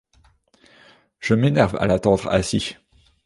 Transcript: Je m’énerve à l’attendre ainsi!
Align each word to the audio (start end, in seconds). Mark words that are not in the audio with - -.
Je 1.19 1.35
m’énerve 1.35 1.75
à 1.79 1.85
l’attendre 1.85 2.27
ainsi! 2.31 2.75